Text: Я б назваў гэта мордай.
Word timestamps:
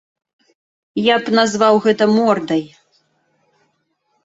Я 1.07 1.15
б 1.25 1.35
назваў 1.41 1.75
гэта 1.85 2.03
мордай. 2.17 2.63